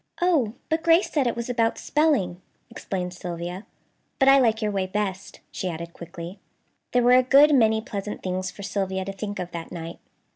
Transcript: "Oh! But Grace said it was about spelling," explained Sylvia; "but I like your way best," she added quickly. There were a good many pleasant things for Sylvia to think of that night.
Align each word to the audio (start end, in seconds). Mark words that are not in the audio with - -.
"Oh! 0.19 0.53
But 0.67 0.81
Grace 0.81 1.11
said 1.11 1.27
it 1.27 1.35
was 1.35 1.47
about 1.47 1.77
spelling," 1.77 2.41
explained 2.71 3.13
Sylvia; 3.13 3.67
"but 4.17 4.27
I 4.27 4.39
like 4.39 4.59
your 4.59 4.71
way 4.71 4.87
best," 4.87 5.41
she 5.51 5.69
added 5.69 5.93
quickly. 5.93 6.39
There 6.91 7.03
were 7.03 7.11
a 7.13 7.21
good 7.21 7.53
many 7.53 7.81
pleasant 7.81 8.23
things 8.23 8.49
for 8.49 8.63
Sylvia 8.63 9.05
to 9.05 9.13
think 9.13 9.37
of 9.37 9.51
that 9.51 9.71
night. 9.71 9.99